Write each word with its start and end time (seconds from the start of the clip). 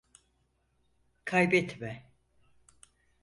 Kaybetme. 1.25 1.91